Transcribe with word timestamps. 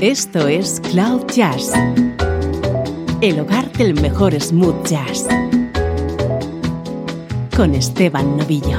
Esto 0.00 0.46
es 0.46 0.80
Cloud 0.92 1.26
Jazz, 1.34 1.72
el 3.20 3.40
hogar 3.40 3.68
del 3.72 4.00
mejor 4.00 4.32
smooth 4.40 4.86
jazz, 4.86 5.26
con 7.56 7.74
Esteban 7.74 8.36
Novillo. 8.36 8.78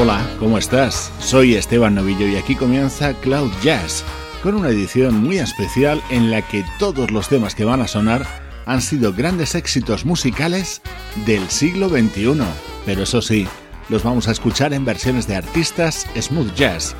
Hola, 0.00 0.24
¿cómo 0.38 0.58
estás? 0.58 1.10
Soy 1.18 1.56
Esteban 1.56 1.96
Novillo 1.96 2.28
y 2.28 2.36
aquí 2.36 2.54
comienza 2.54 3.14
Cloud 3.14 3.50
Jazz 3.64 4.04
con 4.42 4.54
una 4.54 4.70
edición 4.70 5.22
muy 5.22 5.38
especial 5.38 6.02
en 6.10 6.30
la 6.30 6.42
que 6.42 6.64
todos 6.78 7.10
los 7.10 7.28
temas 7.28 7.54
que 7.54 7.64
van 7.64 7.80
a 7.80 7.88
sonar 7.88 8.26
han 8.66 8.80
sido 8.80 9.12
grandes 9.12 9.54
éxitos 9.54 10.04
musicales 10.04 10.82
del 11.26 11.48
siglo 11.48 11.88
XXI. 11.88 12.40
Pero 12.84 13.04
eso 13.04 13.22
sí, 13.22 13.46
los 13.88 14.02
vamos 14.02 14.28
a 14.28 14.32
escuchar 14.32 14.72
en 14.72 14.84
versiones 14.84 15.26
de 15.26 15.36
artistas 15.36 16.06
smooth 16.20 16.54
jazz. 16.54 16.94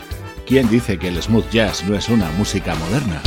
¿Quién 0.46 0.68
dice 0.68 0.98
que 0.98 1.08
el 1.08 1.22
smooth 1.22 1.48
jazz 1.50 1.84
no 1.84 1.96
es 1.96 2.08
una 2.08 2.30
música 2.32 2.74
moderna? 2.74 3.20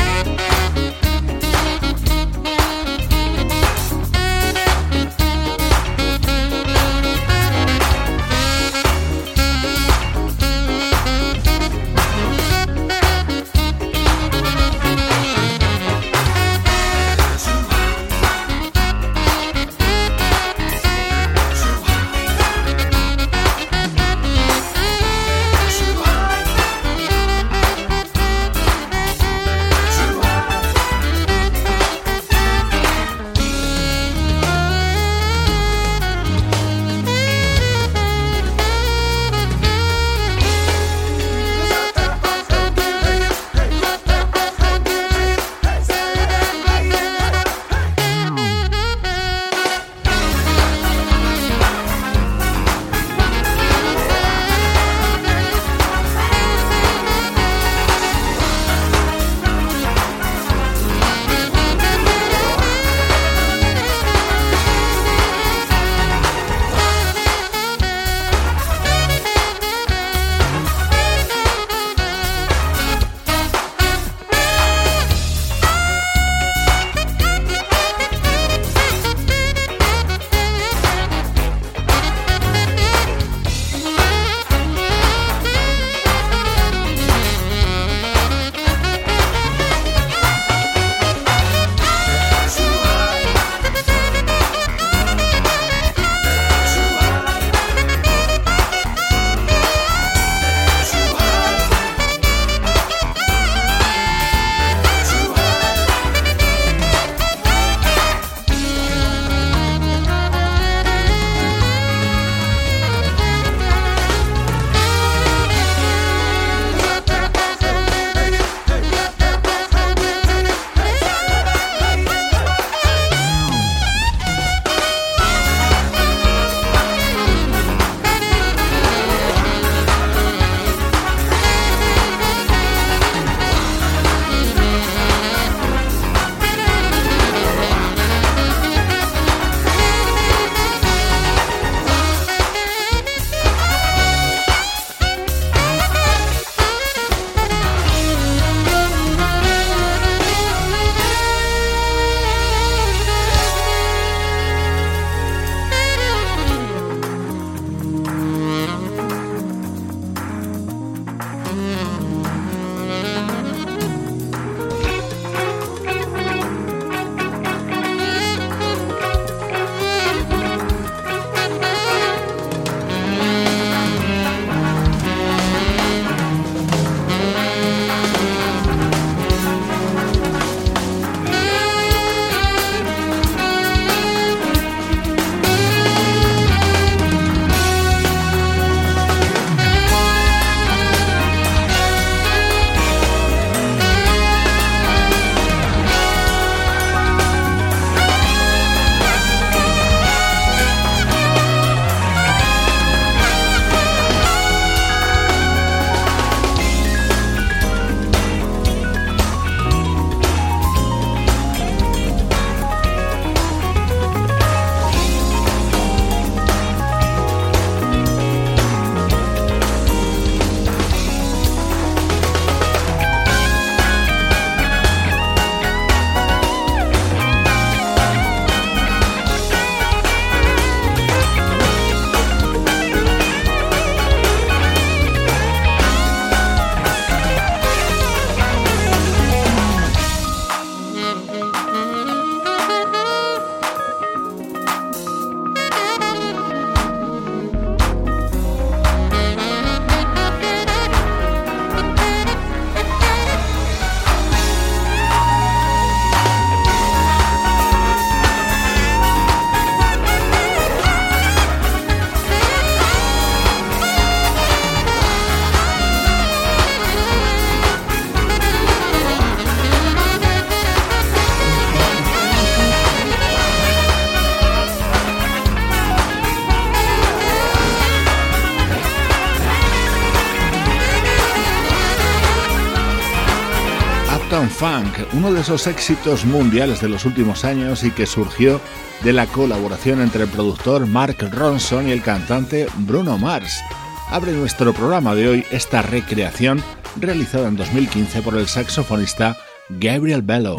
Funk, 284.49 284.93
uno 285.13 285.33
de 285.33 285.41
esos 285.41 285.67
éxitos 285.67 286.25
mundiales 286.25 286.81
de 286.81 286.89
los 286.89 287.05
últimos 287.05 287.45
años 287.45 287.83
y 287.83 287.91
que 287.91 288.05
surgió 288.05 288.61
de 289.03 289.13
la 289.13 289.27
colaboración 289.27 290.01
entre 290.01 290.23
el 290.23 290.29
productor 290.29 290.85
Mark 290.87 291.17
Ronson 291.31 291.87
y 291.87 291.91
el 291.91 292.01
cantante 292.01 292.67
Bruno 292.79 293.17
Mars. 293.17 293.61
Abre 294.09 294.31
nuestro 294.31 294.73
programa 294.73 295.15
de 295.15 295.27
hoy 295.27 295.45
esta 295.51 295.81
recreación 295.81 296.63
realizada 296.99 297.47
en 297.47 297.57
2015 297.57 298.21
por 298.21 298.35
el 298.35 298.47
saxofonista 298.47 299.37
Gabriel 299.69 300.21
Bello. 300.21 300.55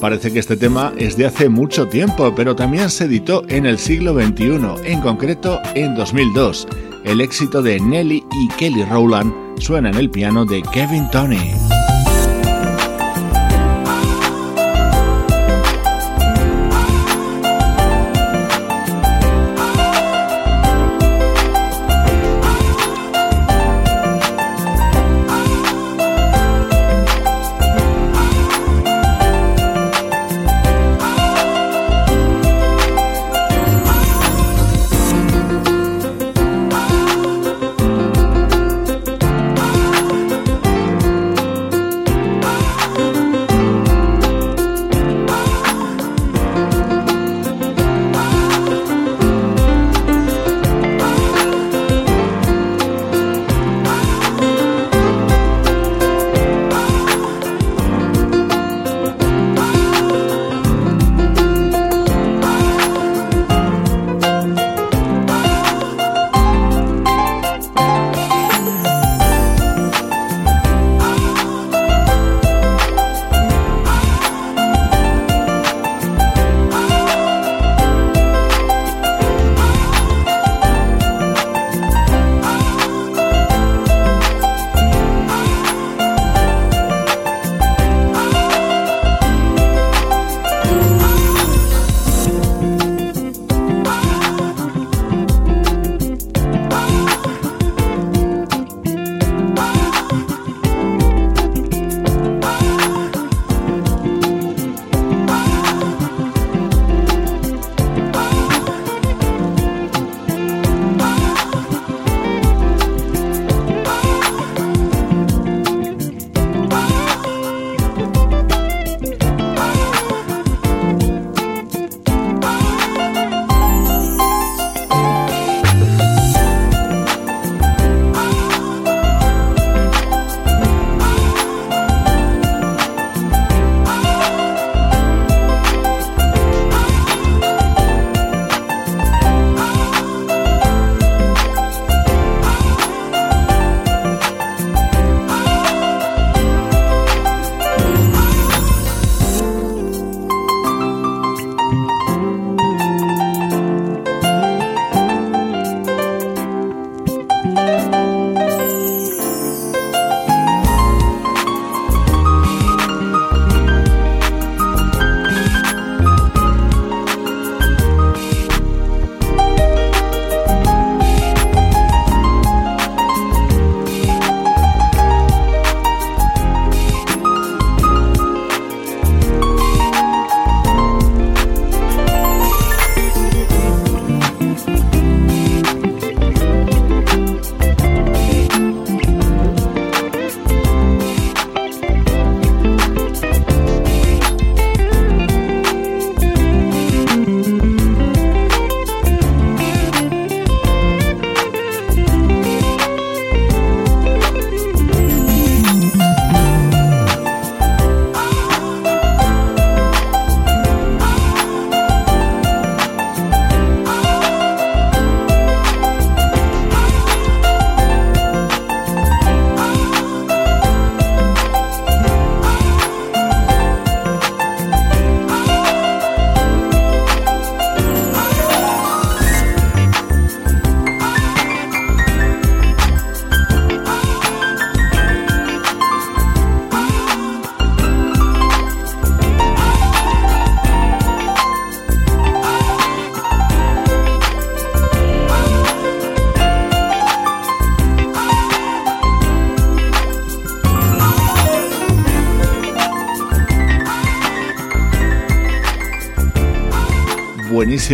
Parece 0.00 0.32
que 0.32 0.38
este 0.38 0.56
tema 0.56 0.92
es 0.96 1.16
de 1.16 1.26
hace 1.26 1.48
mucho 1.48 1.88
tiempo, 1.88 2.32
pero 2.34 2.54
también 2.54 2.88
se 2.88 3.04
editó 3.04 3.42
en 3.48 3.66
el 3.66 3.78
siglo 3.78 4.14
XXI, 4.14 4.60
en 4.84 5.00
concreto 5.00 5.60
en 5.74 5.94
2002. 5.96 6.68
El 7.04 7.20
éxito 7.20 7.62
de 7.62 7.80
Nelly 7.80 8.24
y 8.32 8.48
Kelly 8.56 8.84
Rowland 8.84 9.32
suena 9.58 9.90
en 9.90 9.96
el 9.96 10.10
piano 10.10 10.44
de 10.44 10.62
Kevin 10.72 11.10
Tony. 11.10 11.67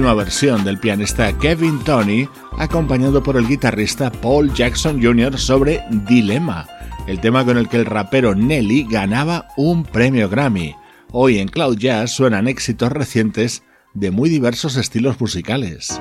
Versión 0.02 0.64
del 0.64 0.78
pianista 0.78 1.38
Kevin 1.38 1.78
Tony, 1.84 2.28
acompañado 2.58 3.22
por 3.22 3.36
el 3.36 3.46
guitarrista 3.46 4.10
Paul 4.10 4.52
Jackson 4.52 5.00
Jr. 5.00 5.38
sobre 5.38 5.84
Dilema, 6.08 6.66
el 7.06 7.20
tema 7.20 7.44
con 7.44 7.56
el 7.56 7.68
que 7.68 7.76
el 7.76 7.86
rapero 7.86 8.34
Nelly 8.34 8.88
ganaba 8.90 9.46
un 9.56 9.84
premio 9.84 10.28
Grammy. 10.28 10.74
Hoy 11.12 11.38
en 11.38 11.46
Cloud 11.46 11.78
Jazz 11.78 12.10
suenan 12.10 12.48
éxitos 12.48 12.90
recientes 12.90 13.62
de 13.94 14.10
muy 14.10 14.28
diversos 14.28 14.76
estilos 14.76 15.20
musicales. 15.20 16.00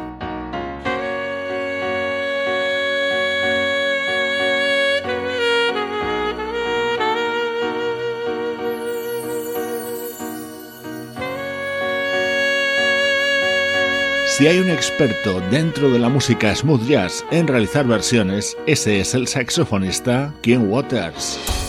Si 14.35 14.47
hay 14.47 14.57
un 14.57 14.71
experto 14.71 15.41
dentro 15.51 15.91
de 15.91 15.99
la 15.99 16.09
música 16.09 16.55
smooth 16.55 16.87
jazz 16.87 17.23
en 17.29 17.47
realizar 17.47 17.85
versiones, 17.85 18.57
ese 18.65 18.99
es 18.99 19.13
el 19.13 19.27
saxofonista 19.27 20.33
King 20.41 20.69
Waters. 20.69 21.62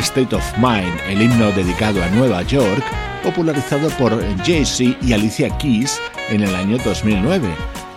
State 0.00 0.34
of 0.34 0.58
Mind, 0.58 0.98
el 1.06 1.22
himno 1.22 1.52
dedicado 1.52 2.02
a 2.02 2.08
Nueva 2.08 2.42
York, 2.42 2.82
popularizado 3.22 3.88
por 3.90 4.18
Jay-Z 4.44 4.98
y 5.02 5.12
Alicia 5.12 5.56
Keys 5.58 6.00
en 6.30 6.42
el 6.42 6.54
año 6.54 6.78
2009. 6.84 7.48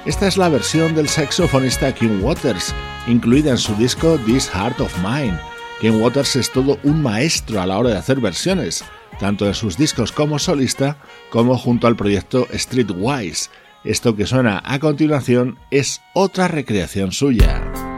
Esta 0.06 0.28
es 0.28 0.38
la 0.38 0.50
versión 0.50 0.96
del 0.96 1.08
saxofonista 1.08 1.94
King 1.94 2.20
Waters, 2.22 2.76
incluida 3.08 3.52
en 3.52 3.58
su 3.58 3.74
disco 3.76 4.20
This 4.26 4.50
Heart 4.50 4.82
of 4.82 4.98
Mine. 4.98 5.40
King 5.80 6.02
Waters 6.02 6.36
es 6.36 6.52
todo 6.52 6.78
un 6.84 7.02
maestro 7.02 7.62
a 7.62 7.66
la 7.66 7.78
hora 7.78 7.92
de 7.92 7.98
hacer 7.98 8.20
versiones, 8.20 8.84
tanto 9.20 9.48
en 9.48 9.54
sus 9.54 9.78
discos 9.78 10.12
como 10.12 10.40
solista, 10.40 10.98
como 11.30 11.58
junto 11.58 11.88
al 11.88 11.96
proyecto 11.96 12.48
Streetwise. 12.54 13.50
Esto 13.86 14.16
que 14.16 14.26
suena 14.26 14.62
a 14.66 14.80
continuación 14.80 15.58
es 15.72 16.02
otra 16.14 16.50
recreación 16.50 17.14
suya. 17.14 17.93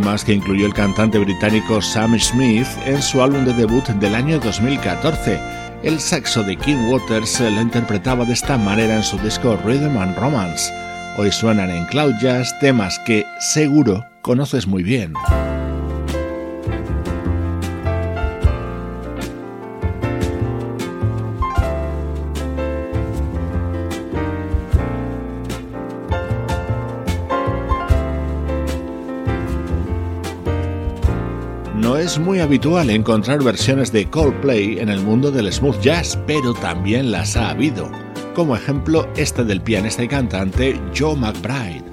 Temas 0.00 0.24
que 0.24 0.32
incluyó 0.32 0.66
el 0.66 0.74
cantante 0.74 1.20
británico 1.20 1.80
Sam 1.80 2.18
Smith 2.18 2.66
en 2.84 3.00
su 3.00 3.22
álbum 3.22 3.44
de 3.44 3.52
debut 3.52 3.86
del 3.86 4.16
año 4.16 4.40
2014. 4.40 5.38
El 5.84 6.00
saxo 6.00 6.42
de 6.42 6.56
King 6.56 6.88
Waters 6.88 7.38
lo 7.38 7.60
interpretaba 7.60 8.24
de 8.24 8.32
esta 8.32 8.58
manera 8.58 8.96
en 8.96 9.04
su 9.04 9.16
disco 9.18 9.56
Rhythm 9.64 9.96
and 9.96 10.18
Romance. 10.18 10.74
Hoy 11.16 11.30
suenan 11.30 11.70
en 11.70 11.84
Cloud 11.86 12.14
Jazz 12.20 12.52
temas 12.58 12.98
que 13.06 13.24
seguro 13.38 14.04
conoces 14.20 14.66
muy 14.66 14.82
bien. 14.82 15.12
Habitual 32.44 32.90
encontrar 32.90 33.42
versiones 33.42 33.90
de 33.90 34.08
Coldplay 34.08 34.78
en 34.78 34.90
el 34.90 35.00
mundo 35.00 35.30
del 35.30 35.50
smooth 35.50 35.80
jazz, 35.80 36.18
pero 36.26 36.52
también 36.52 37.10
las 37.10 37.36
ha 37.36 37.50
habido. 37.50 37.90
Como 38.34 38.54
ejemplo, 38.54 39.08
esta 39.16 39.42
del 39.44 39.62
pianista 39.62 40.04
y 40.04 40.08
cantante 40.08 40.78
Joe 40.96 41.16
McBride. 41.16 41.83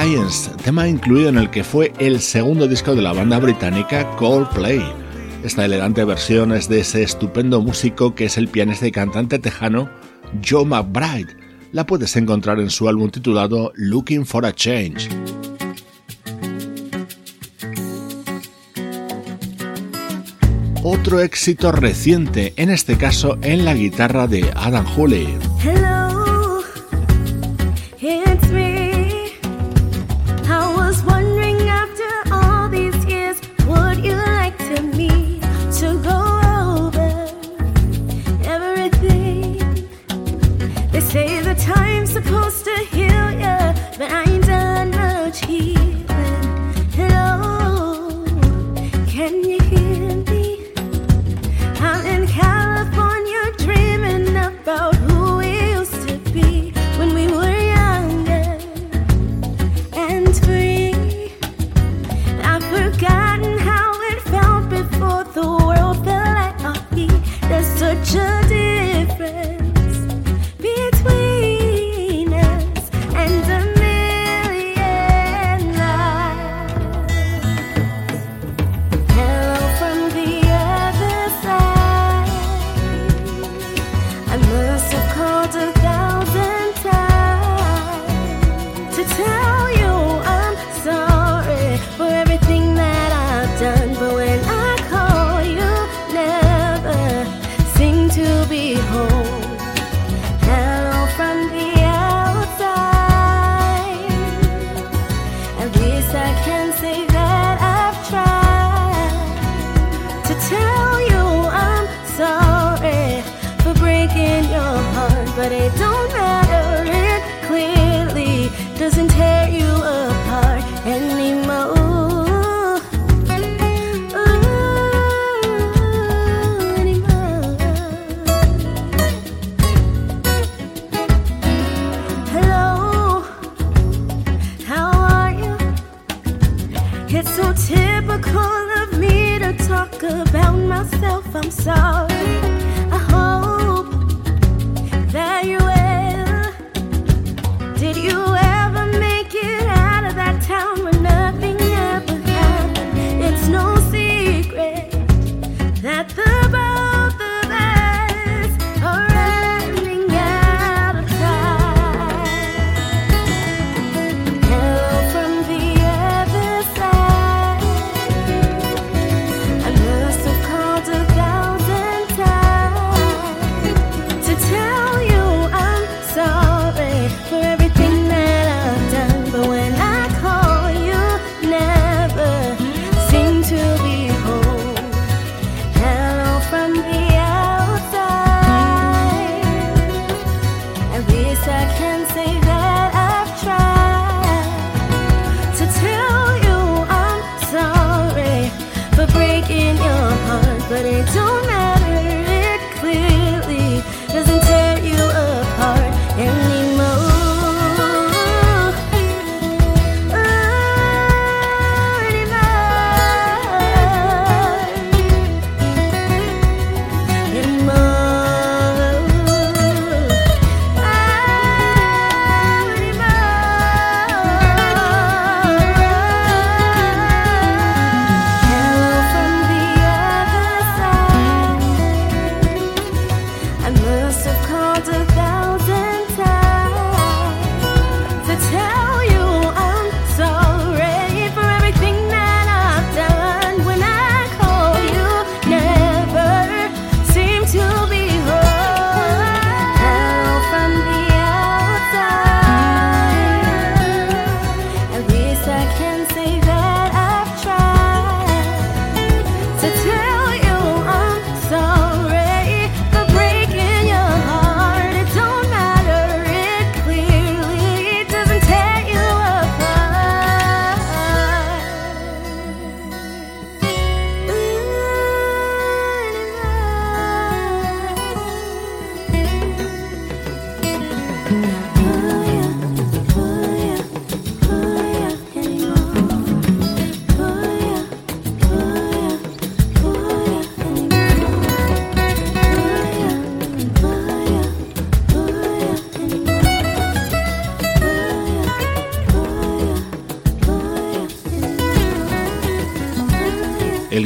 Science, 0.00 0.50
tema 0.62 0.86
incluido 0.86 1.28
en 1.28 1.38
el 1.38 1.50
que 1.50 1.64
fue 1.64 1.92
el 1.98 2.20
segundo 2.20 2.68
disco 2.68 2.94
de 2.94 3.02
la 3.02 3.12
banda 3.12 3.40
británica 3.40 4.08
Coldplay. 4.16 4.80
Esta 5.42 5.64
elegante 5.64 6.04
versión 6.04 6.52
es 6.52 6.68
de 6.68 6.80
ese 6.80 7.02
estupendo 7.02 7.60
músico 7.60 8.14
que 8.14 8.26
es 8.26 8.38
el 8.38 8.46
pianista 8.46 8.86
y 8.86 8.92
cantante 8.92 9.40
tejano 9.40 9.90
Joe 10.48 10.64
McBride. 10.64 11.36
La 11.72 11.84
puedes 11.84 12.14
encontrar 12.14 12.60
en 12.60 12.70
su 12.70 12.88
álbum 12.88 13.10
titulado 13.10 13.72
Looking 13.74 14.24
for 14.24 14.46
a 14.46 14.52
Change. 14.52 15.08
Otro 20.84 21.20
éxito 21.20 21.72
reciente, 21.72 22.52
en 22.56 22.70
este 22.70 22.96
caso 22.96 23.36
en 23.42 23.64
la 23.64 23.74
guitarra 23.74 24.28
de 24.28 24.48
Adam 24.54 24.86
Hooley. 24.94 25.26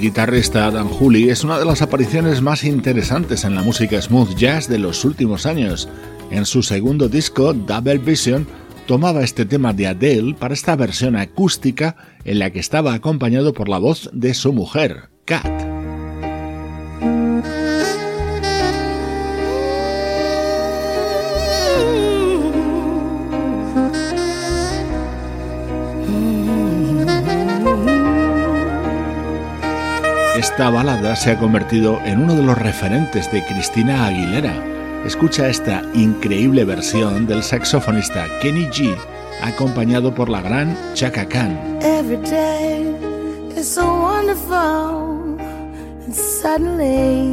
Guitarrista 0.02 0.66
Adam 0.66 0.88
Hooley 0.88 1.30
es 1.30 1.44
una 1.44 1.60
de 1.60 1.64
las 1.64 1.80
apariciones 1.80 2.42
más 2.42 2.64
interesantes 2.64 3.44
en 3.44 3.54
la 3.54 3.62
música 3.62 4.02
smooth 4.02 4.34
jazz 4.34 4.68
de 4.68 4.80
los 4.80 5.04
últimos 5.04 5.46
años. 5.46 5.88
En 6.32 6.44
su 6.44 6.64
segundo 6.64 7.08
disco, 7.08 7.52
Double 7.52 7.98
Vision, 7.98 8.44
tomaba 8.88 9.22
este 9.22 9.46
tema 9.46 9.72
de 9.72 9.86
Adele 9.86 10.34
para 10.34 10.54
esta 10.54 10.74
versión 10.74 11.14
acústica 11.14 11.94
en 12.24 12.40
la 12.40 12.50
que 12.50 12.58
estaba 12.58 12.94
acompañado 12.94 13.52
por 13.52 13.68
la 13.68 13.78
voz 13.78 14.10
de 14.12 14.34
su 14.34 14.52
mujer, 14.52 15.10
Kat. 15.24 15.51
Esta 30.52 30.68
balada 30.68 31.16
se 31.16 31.30
ha 31.30 31.38
convertido 31.38 31.98
en 32.04 32.20
uno 32.20 32.34
de 32.34 32.42
los 32.42 32.58
referentes 32.58 33.32
de 33.32 33.42
Cristina 33.42 34.04
Aguilera. 34.04 34.52
Escucha 35.06 35.48
esta 35.48 35.82
increíble 35.94 36.66
versión 36.66 37.26
del 37.26 37.42
saxofonista 37.42 38.26
Kenny 38.42 38.66
G, 38.66 38.94
acompañado 39.42 40.14
por 40.14 40.28
la 40.28 40.42
gran 40.42 40.76
Chaka 40.92 41.26
Khan. 41.26 41.78
Every 41.80 42.18
day 42.18 42.84
so 43.62 43.82
wonderful, 43.82 45.40
and 46.04 46.14
suddenly 46.14 47.32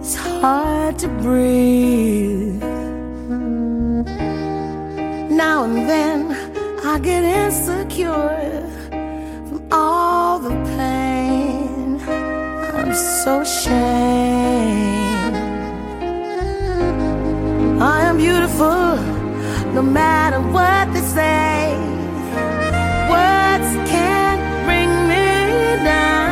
it's 0.00 0.14
hard 0.16 0.98
to 1.00 1.08
breathe. 1.08 2.62
Now 5.30 5.64
and 5.64 5.86
then 5.86 6.32
I 6.82 6.98
get 7.00 7.22
insecure 7.22 8.63
so 12.94 13.42
shame. 13.42 15.34
I 17.80 18.02
am 18.08 18.16
beautiful 18.16 18.96
no 19.74 19.82
matter 19.82 20.40
what 20.40 20.92
they 20.94 21.00
say. 21.00 21.76
Words 23.10 23.70
can't 23.90 24.42
bring 24.66 24.90
me 25.10 25.84
down. 25.84 26.23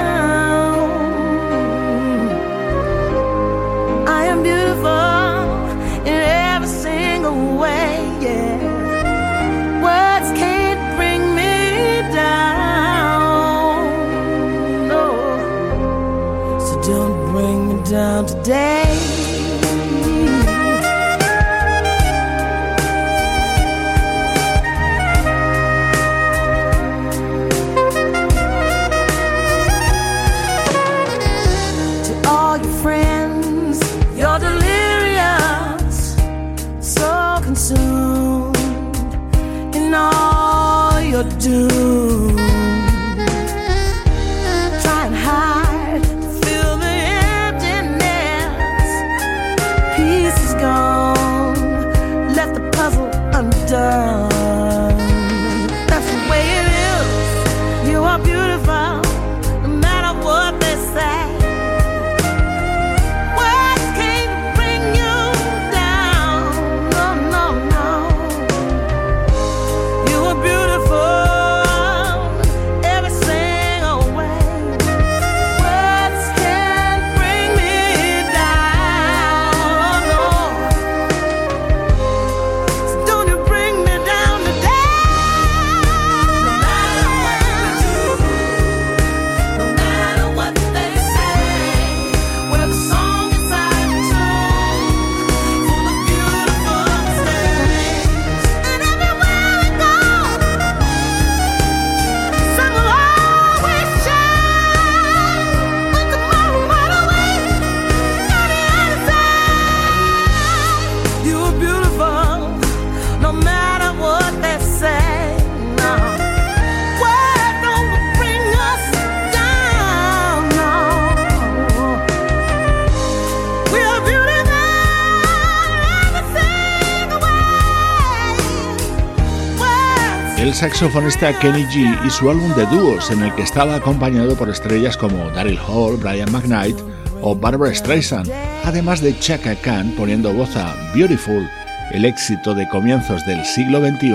Saxofonista 130.63 131.37
Kenny 131.41 131.65
G 131.65 132.07
y 132.07 132.11
su 132.11 132.31
álbum 132.31 132.55
de 132.55 132.65
dúos 132.67 133.11
en 133.11 133.21
el 133.25 133.35
que 133.35 133.43
estaba 133.43 133.75
acompañado 133.75 134.37
por 134.37 134.49
estrellas 134.49 134.97
como 134.97 135.29
Daryl 135.31 135.59
Hall, 135.59 135.97
Brian 135.97 136.31
McKnight 136.31 136.79
o 137.21 137.35
Barbara 137.35 137.75
Streisand, 137.75 138.31
además 138.63 139.01
de 139.01 139.19
Chaka 139.19 139.57
Khan 139.57 139.93
poniendo 139.97 140.33
voz 140.33 140.55
a 140.55 140.77
Beautiful, 140.95 141.51
el 141.91 142.05
éxito 142.05 142.55
de 142.55 142.69
comienzos 142.69 143.27
del 143.27 143.45
siglo 143.45 143.81
XXI 143.81 144.13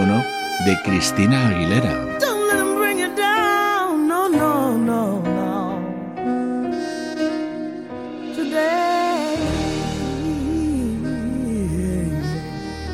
de 0.66 0.82
Cristina 0.86 1.50
Aguilera. 1.50 2.18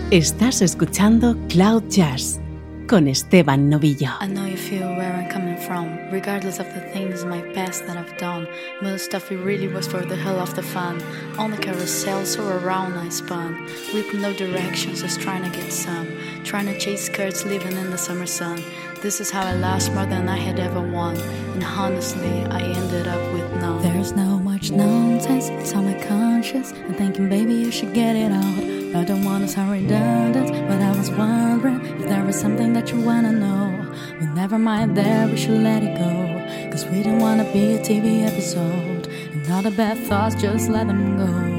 Estás 0.10 0.64
escuchando 0.64 1.38
Cloud 1.50 1.84
Jazz 1.90 2.43
con 2.94 3.08
Esteban 3.08 3.72
Novillo. 3.72 4.12
I 4.20 4.28
know 4.28 4.46
you 4.46 4.56
feel 4.56 4.88
where 4.96 5.12
I'm 5.14 5.28
coming 5.28 5.58
from, 5.58 5.98
regardless 6.12 6.60
of 6.60 6.72
the 6.76 6.82
things 6.94 7.24
in 7.24 7.30
my 7.30 7.42
past 7.56 7.88
that 7.88 7.98
I've 7.98 8.16
done. 8.20 8.48
Most 8.84 9.16
of 9.16 9.32
it 9.32 9.38
really 9.38 9.68
was 9.68 9.88
for 9.88 10.06
the 10.06 10.16
hell 10.16 10.38
of 10.38 10.54
the 10.54 10.62
fun. 10.62 11.02
On 11.40 11.50
the 11.50 11.58
carousel, 11.58 12.24
so 12.24 12.48
around 12.48 12.94
I 12.94 13.10
spun, 13.10 13.66
with 13.96 14.14
no 14.14 14.32
directions, 14.36 15.02
just 15.02 15.20
trying 15.20 15.42
to 15.42 15.50
get 15.50 15.72
some. 15.74 16.08
Trying 16.44 16.68
to 16.68 16.78
chase 16.78 17.06
skirts, 17.06 17.44
living 17.46 17.76
in 17.76 17.90
the 17.90 17.98
summer 17.98 18.28
sun. 18.28 18.62
This 19.02 19.20
is 19.20 19.32
how 19.32 19.42
I 19.42 19.56
lost 19.56 19.92
more 19.94 20.06
than 20.06 20.30
I 20.30 20.38
had 20.38 20.60
ever 20.60 20.80
won. 20.80 21.18
And 21.18 21.64
honestly, 21.64 22.46
I 22.46 22.62
ended 22.62 23.08
up 23.08 23.34
with 23.34 23.52
none. 23.60 23.82
There's 23.82 24.12
no 24.12 24.38
much 24.38 24.70
nonsense, 24.70 25.50
it's 25.50 25.74
on 25.74 25.86
my 25.86 26.00
conscience. 26.06 26.74
I'm 26.74 26.94
thinking, 26.94 27.28
baby, 27.28 27.56
you 27.56 27.72
should 27.72 27.96
get 27.96 28.16
it 28.16 28.32
out. 28.32 28.73
I 28.96 29.04
don't 29.04 29.26
wanna 29.26 29.48
sound 29.48 29.72
redundant, 29.72 30.52
but 30.68 30.80
I 30.80 30.96
was 30.96 31.10
wondering 31.10 31.84
if 32.00 32.08
there 32.08 32.24
was 32.24 32.40
something 32.40 32.74
that 32.74 32.92
you 32.92 33.02
wanna 33.02 33.32
know. 33.32 33.92
But 34.20 34.30
never 34.36 34.60
mind 34.60 34.96
there, 34.96 35.28
we 35.28 35.36
should 35.36 35.62
let 35.62 35.82
it 35.82 35.98
go. 35.98 36.70
Cause 36.70 36.86
we 36.86 37.02
don't 37.02 37.20
wanna 37.20 37.44
be 37.52 37.74
a 37.74 37.80
TV 37.80 38.24
episode. 38.24 39.08
And 39.34 39.52
all 39.52 39.64
the 39.64 39.72
bad 39.72 39.98
thoughts, 40.08 40.36
just 40.40 40.70
let 40.70 40.86
them 40.86 41.18
go. 41.18 41.54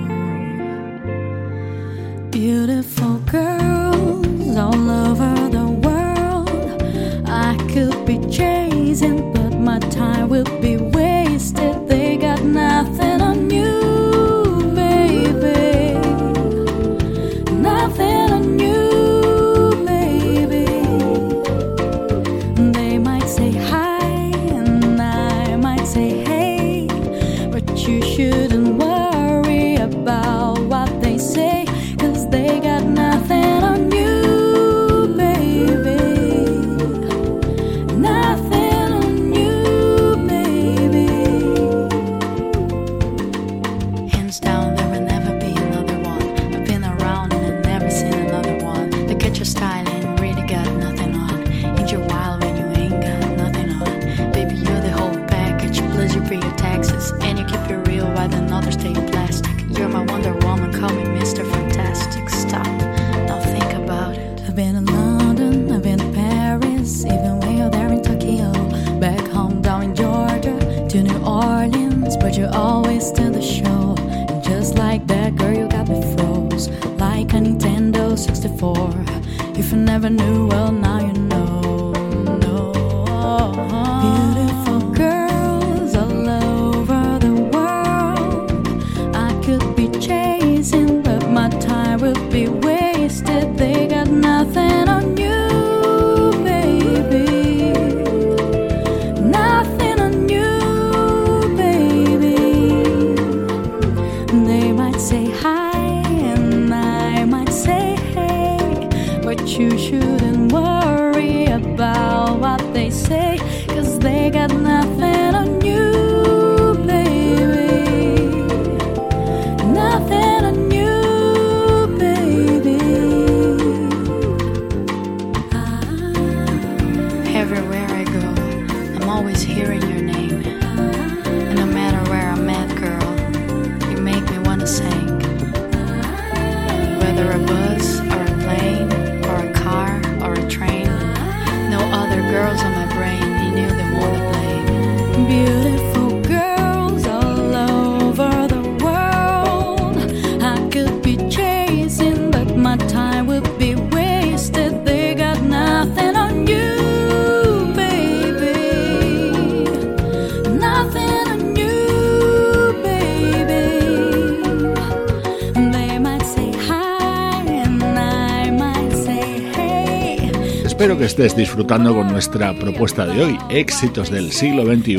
Estés 171.15 171.37
disfrutando 171.37 171.95
con 171.95 172.09
nuestra 172.09 172.53
propuesta 172.59 173.07
de 173.07 173.23
hoy, 173.23 173.39
éxitos 173.49 174.11
del 174.11 174.33
siglo 174.33 174.65
XXI, 174.65 174.99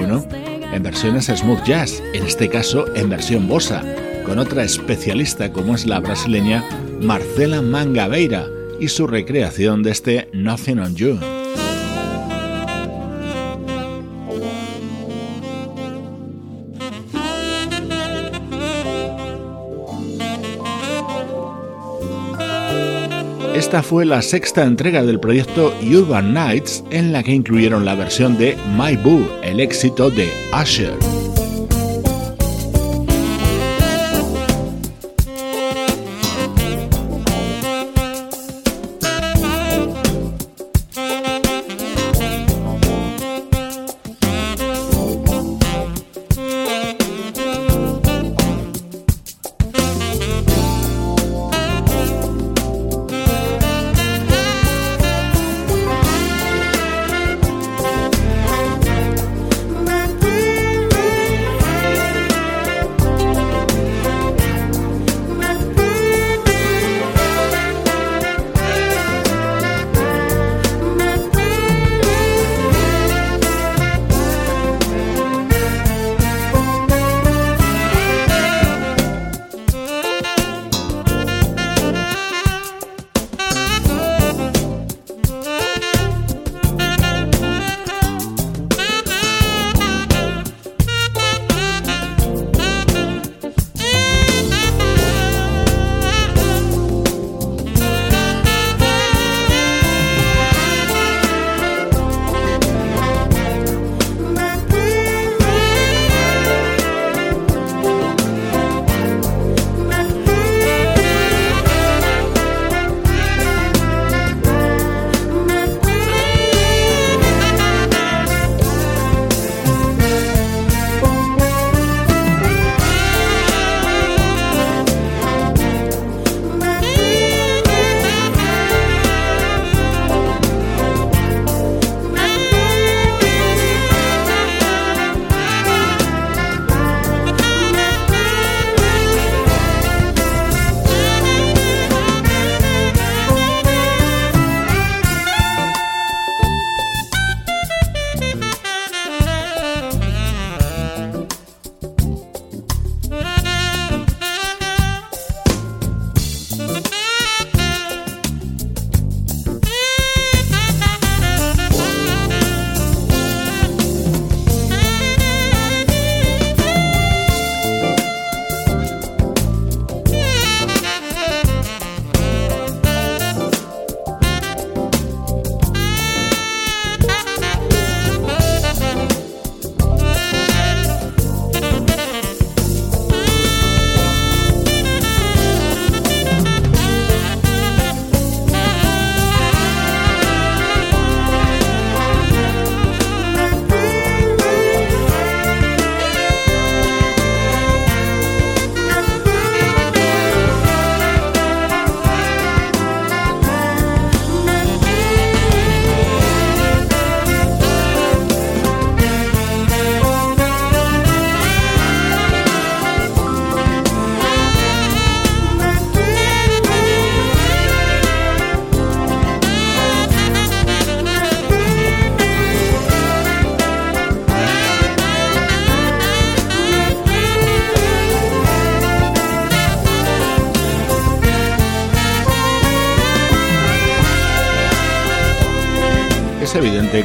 en 0.73 0.81
versiones 0.81 1.25
smooth 1.25 1.61
jazz, 1.65 2.01
en 2.13 2.23
este 2.23 2.47
caso 2.47 2.85
en 2.95 3.09
versión 3.09 3.49
bossa, 3.49 3.83
con 4.25 4.39
otra 4.39 4.63
especialista 4.63 5.51
como 5.51 5.75
es 5.75 5.85
la 5.85 5.99
brasileña 5.99 6.63
Marcela 7.01 7.61
Mangabeira 7.61 8.47
y 8.79 8.87
su 8.87 9.07
recreación 9.07 9.83
de 9.83 9.91
este 9.91 10.29
Nothing 10.31 10.79
on 10.79 10.95
You. 10.95 11.34
Esta 23.75 23.89
fue 23.89 24.05
la 24.05 24.21
sexta 24.21 24.63
entrega 24.63 25.03
del 25.03 25.19
proyecto 25.19 25.73
Urban 25.81 26.33
Nights 26.33 26.81
en 26.91 27.11
la 27.11 27.21
que 27.23 27.33
incluyeron 27.33 27.83
la 27.83 27.93
versión 27.95 28.37
de 28.37 28.55
My 28.77 28.95
Boo, 28.95 29.27
el 29.43 29.59
éxito 29.59 30.09
de 30.09 30.31
Usher. 30.53 31.24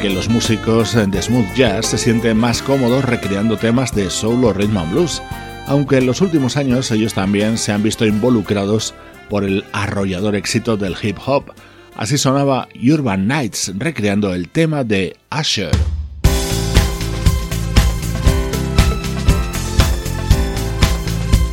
Que 0.00 0.08
los 0.08 0.30
músicos 0.30 0.94
de 0.94 1.22
smooth 1.22 1.54
jazz 1.54 1.86
se 1.86 1.98
sienten 1.98 2.38
más 2.38 2.62
cómodos 2.62 3.04
recreando 3.04 3.58
temas 3.58 3.94
de 3.94 4.08
soul 4.08 4.44
o 4.44 4.52
rhythm 4.52 4.78
and 4.78 4.92
blues, 4.92 5.22
aunque 5.66 5.98
en 5.98 6.06
los 6.06 6.22
últimos 6.22 6.56
años 6.56 6.90
ellos 6.90 7.12
también 7.12 7.58
se 7.58 7.72
han 7.72 7.82
visto 7.82 8.06
involucrados 8.06 8.94
por 9.28 9.44
el 9.44 9.64
arrollador 9.72 10.36
éxito 10.36 10.78
del 10.78 10.96
hip 11.02 11.18
hop. 11.26 11.52
Así 11.96 12.16
sonaba 12.16 12.68
Urban 12.82 13.26
Nights 13.26 13.72
recreando 13.76 14.32
el 14.32 14.48
tema 14.48 14.84
de 14.84 15.16
Usher. 15.38 15.76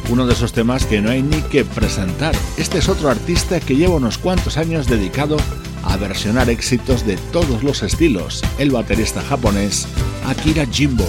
Uno 0.10 0.26
de 0.26 0.34
esos 0.34 0.54
temas 0.54 0.86
que 0.86 1.02
no 1.02 1.10
hay 1.10 1.22
ni 1.22 1.41
que 1.41 1.66
presentar. 1.66 2.34
Este 2.58 2.78
es 2.78 2.88
otro 2.88 3.10
artista 3.10 3.60
que 3.60 3.76
lleva 3.76 3.95
unos 3.95 4.18
cuantos 4.18 4.56
años 4.58 4.88
dedicado 4.88 5.36
a 5.36 5.57
versionar 5.96 6.50
éxitos 6.50 7.06
de 7.06 7.16
todos 7.32 7.64
los 7.64 7.84
estilos, 7.84 8.44
el 8.58 8.72
baterista 8.72 9.22
japonés 9.22 9.88
Akira 10.26 10.66
Jimbo. 10.66 11.08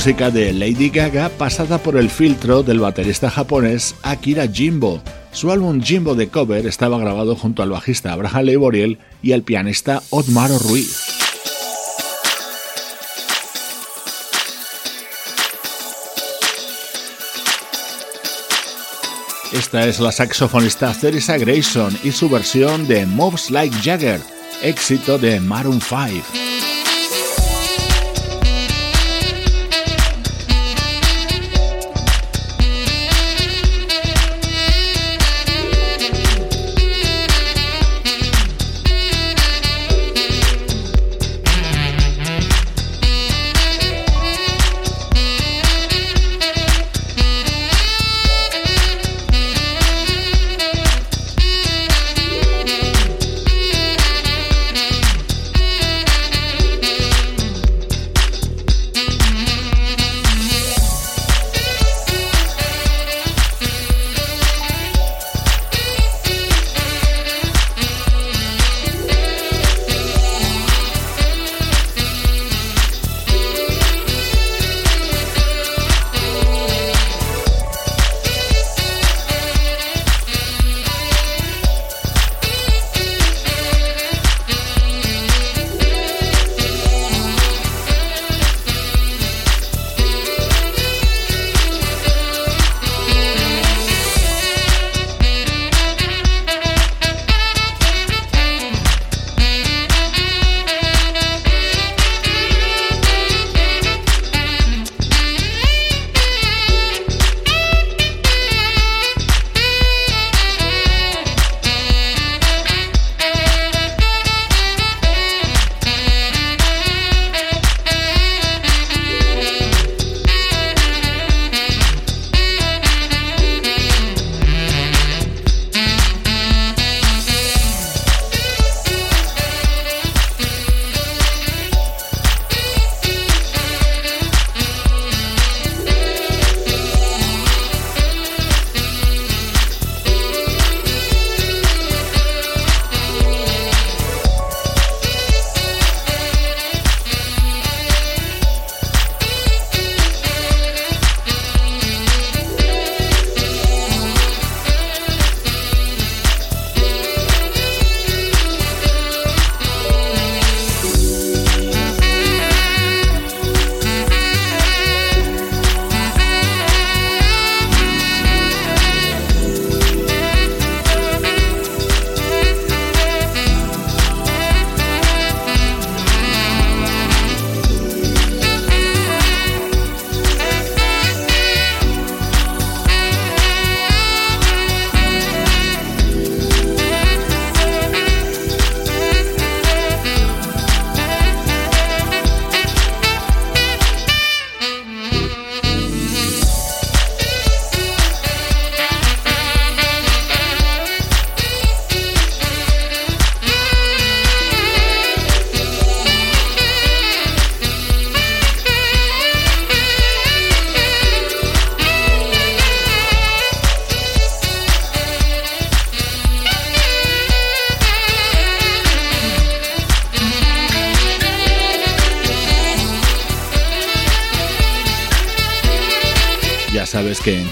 Música 0.00 0.30
de 0.30 0.54
Lady 0.54 0.88
Gaga 0.88 1.28
pasada 1.28 1.76
por 1.76 1.98
el 1.98 2.08
filtro 2.08 2.62
del 2.62 2.80
baterista 2.80 3.28
japonés 3.28 3.94
Akira 4.02 4.48
Jimbo. 4.48 5.02
Su 5.30 5.52
álbum 5.52 5.82
Jimbo 5.82 6.14
de 6.14 6.28
Cover 6.28 6.66
estaba 6.66 6.98
grabado 6.98 7.36
junto 7.36 7.62
al 7.62 7.68
bajista 7.68 8.14
Abraham 8.14 8.46
Leiboriel 8.46 8.98
y 9.20 9.32
al 9.32 9.42
pianista 9.42 10.02
Otmaro 10.08 10.58
Ruiz. 10.58 11.04
Esta 19.52 19.86
es 19.86 20.00
la 20.00 20.12
saxofonista 20.12 20.94
Theresa 20.94 21.36
Grayson 21.36 21.94
y 22.02 22.12
su 22.12 22.30
versión 22.30 22.88
de 22.88 23.04
Moves 23.04 23.50
Like 23.50 23.76
Jagger, 23.82 24.22
éxito 24.62 25.18
de 25.18 25.40
Maroon 25.40 25.82
5. 25.82 26.49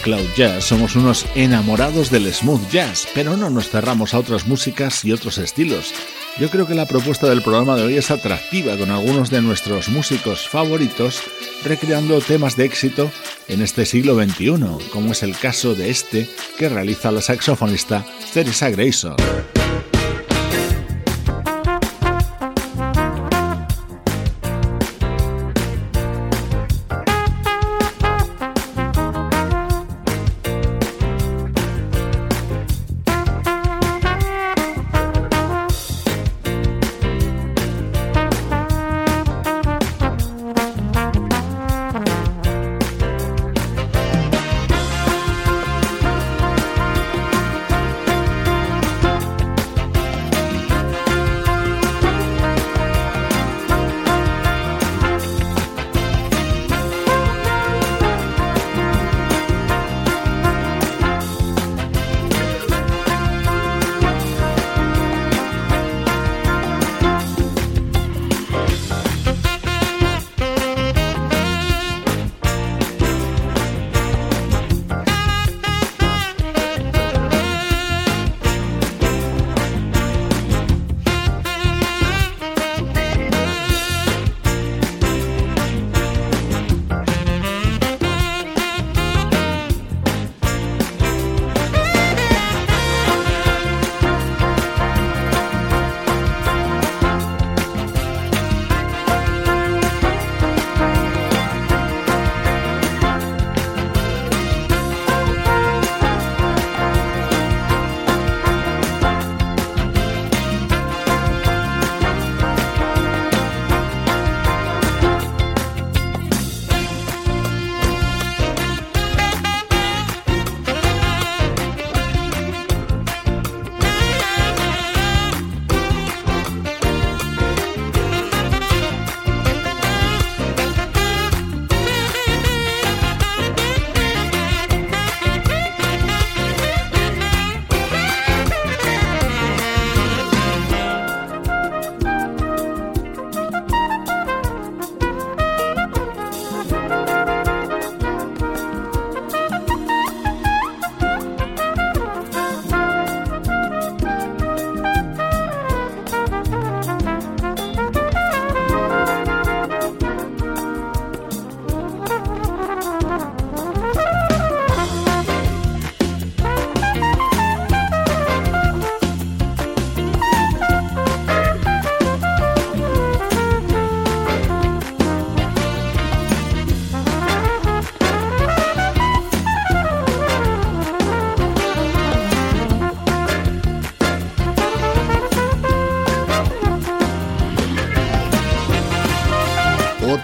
Cloud 0.02 0.26
Jazz 0.36 0.64
somos 0.64 0.96
unos 0.96 1.26
enamorados 1.34 2.10
del 2.10 2.32
smooth 2.32 2.68
jazz, 2.70 3.06
pero 3.14 3.36
no 3.36 3.50
nos 3.50 3.68
cerramos 3.68 4.14
a 4.14 4.18
otras 4.18 4.46
músicas 4.46 5.04
y 5.04 5.12
otros 5.12 5.38
estilos. 5.38 5.92
Yo 6.38 6.50
creo 6.50 6.66
que 6.66 6.74
la 6.74 6.86
propuesta 6.86 7.28
del 7.28 7.42
programa 7.42 7.76
de 7.76 7.82
hoy 7.82 7.96
es 7.96 8.10
atractiva 8.10 8.76
con 8.76 8.90
algunos 8.90 9.30
de 9.30 9.42
nuestros 9.42 9.88
músicos 9.88 10.48
favoritos 10.48 11.22
recreando 11.64 12.20
temas 12.20 12.56
de 12.56 12.64
éxito 12.64 13.10
en 13.48 13.62
este 13.62 13.84
siglo 13.86 14.14
XXI, 14.14 14.88
como 14.92 15.12
es 15.12 15.22
el 15.22 15.36
caso 15.36 15.74
de 15.74 15.90
este 15.90 16.28
que 16.58 16.68
realiza 16.68 17.10
la 17.10 17.20
saxofonista 17.20 18.04
Teresa 18.32 18.70
Grayson. 18.70 19.16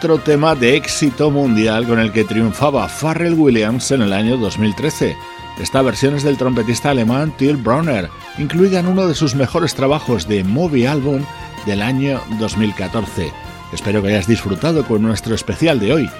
Otro 0.05 0.19
tema 0.19 0.55
de 0.55 0.77
éxito 0.77 1.31
mundial 1.31 1.87
con 1.87 1.99
el 1.99 2.13
que 2.13 2.25
triunfaba 2.25 2.89
Pharrell 2.89 3.33
Williams 3.33 3.91
en 3.91 4.03
el 4.03 4.13
año 4.13 4.37
2013. 4.37 5.17
Esta 5.59 5.81
versión 5.81 6.15
es 6.15 6.23
del 6.23 6.37
trompetista 6.37 6.91
alemán 6.91 7.33
Till 7.39 7.57
Brunner, 7.57 8.11
incluida 8.37 8.81
en 8.81 8.87
uno 8.87 9.07
de 9.09 9.15
sus 9.15 9.35
mejores 9.35 9.75
trabajos 9.75 10.29
de 10.29 10.45
Movie 10.45 10.87
Album 10.87 11.25
del 11.65 11.81
año 11.81 12.21
2014. 12.39 13.33
Espero 13.73 14.03
que 14.03 14.09
hayas 14.09 14.27
disfrutado 14.27 14.85
con 14.85 15.01
nuestro 15.01 15.35
especial 15.35 15.81
de 15.81 15.95
hoy, 15.95 16.11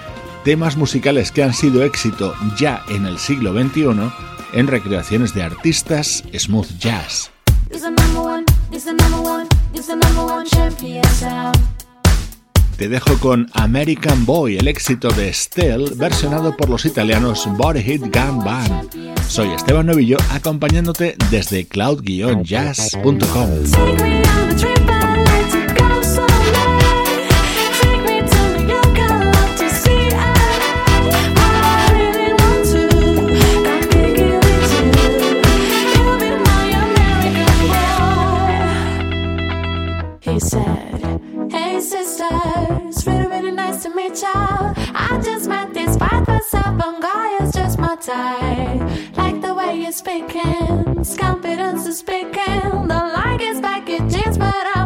temas 0.43 0.77
musicales 0.77 1.31
que 1.31 1.43
han 1.43 1.53
sido 1.53 1.83
éxito 1.83 2.33
ya 2.57 2.81
en 2.89 3.05
el 3.05 3.19
siglo 3.19 3.53
XXI 3.53 3.85
en 4.53 4.65
recreaciones 4.65 5.35
de 5.35 5.43
artistas 5.43 6.23
smooth 6.33 6.79
jazz. 6.79 7.29
Te 12.77 12.89
dejo 12.89 13.17
con 13.19 13.49
American 13.53 14.25
Boy, 14.25 14.57
el 14.57 14.67
éxito 14.67 15.07
de 15.07 15.31
Stell, 15.33 15.93
versionado 15.95 16.57
por 16.57 16.69
los 16.69 16.85
italianos 16.85 17.47
Body 17.57 17.81
Hit 17.81 18.01
Gun 18.01 18.43
Band. 18.43 19.17
Soy 19.29 19.47
Esteban 19.49 19.85
Novillo, 19.85 20.17
acompañándote 20.29 21.15
desde 21.31 21.65
cloud-jazz.com. 21.65 23.15
Like 48.07 49.41
the 49.41 49.55
way 49.55 49.81
you're 49.81 49.91
speaking, 49.91 51.03
confidence 51.17 51.87
is 51.87 51.97
speaking. 51.97 52.87
The 52.87 53.11
like 53.15 53.41
is 53.41 53.59
back 53.59 53.89
in 53.89 54.07
jeans, 54.09 54.37
but 54.37 54.53
I'm 54.75 54.84